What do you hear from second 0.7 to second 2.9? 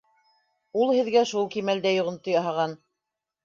Ул һеҙгә шул кимәлдә йоғонто яһаған...